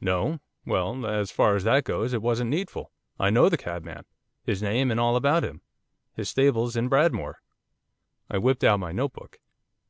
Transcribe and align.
'No, 0.00 0.38
well, 0.64 1.04
as 1.04 1.30
far 1.30 1.54
as 1.54 1.62
that 1.64 1.84
goes 1.84 2.14
it 2.14 2.22
wasn't 2.22 2.48
needful. 2.48 2.90
I 3.20 3.28
know 3.28 3.50
the 3.50 3.58
cabman, 3.58 4.06
his 4.42 4.62
name 4.62 4.90
and 4.90 4.98
all 4.98 5.14
about 5.14 5.44
him, 5.44 5.60
his 6.14 6.30
stable's 6.30 6.74
in 6.74 6.88
Bradmore.' 6.88 7.42
I 8.30 8.38
whipped 8.38 8.64
out 8.64 8.80
my 8.80 8.92
note 8.92 9.12
book. 9.12 9.38